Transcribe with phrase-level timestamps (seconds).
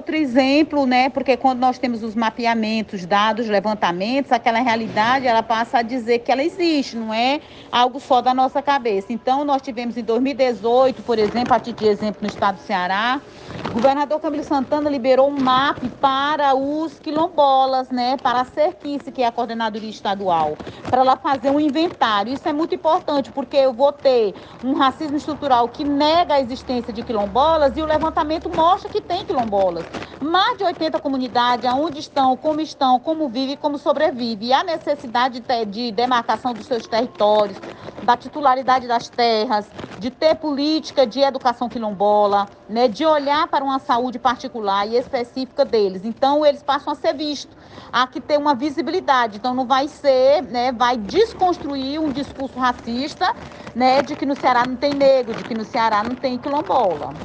[0.00, 1.10] outro exemplo, né?
[1.10, 6.32] Porque quando nós temos os mapeamentos, dados, levantamentos, aquela realidade ela passa a dizer que
[6.32, 9.12] ela existe, não é algo só da nossa cabeça.
[9.12, 13.20] Então, nós tivemos em 2018, por exemplo, a título de exemplo no estado do Ceará,
[13.68, 18.16] o governador Camilo Santana liberou um MAP para os quilombolas, né?
[18.16, 20.56] Para a Cerquice, que é a coordenadoria estadual,
[20.88, 22.32] para ela fazer um inventário.
[22.32, 26.92] Isso é muito importante, porque eu vou ter um racismo estrutural que nega a existência
[26.92, 29.84] de quilombolas e o levantamento mostra que tem quilombolas.
[30.20, 34.48] Mais de 80 comunidades, aonde estão, como estão, como vivem, como sobrevivem.
[34.48, 37.62] E a necessidade de, de demarcação dos seus territórios,
[38.02, 43.78] da titularidade das terras, de ter política de educação quilombola, né, de olhar para uma
[43.78, 46.04] saúde particular e específica deles.
[46.04, 47.56] Então, eles passam a ser vistos,
[47.92, 49.36] a que ter uma visibilidade.
[49.36, 53.34] Então, não vai ser, né, vai desconstruir um discurso racista,
[53.74, 57.20] né, de que no Ceará não tem negro, de que no Ceará não tem quilombola.